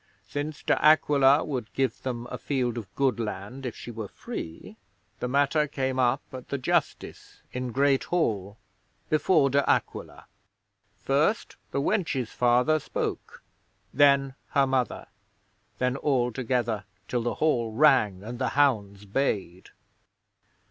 [0.27, 4.75] Since De Aquila would give them a field of good land, if she were free,
[5.19, 8.57] the matter came up at the justice in Great Hall
[9.11, 10.25] before De Aquila.
[10.97, 13.43] First the wench's father spoke;
[13.93, 15.05] then her mother;
[15.77, 19.69] then all together, till the hall rang and the hounds bayed.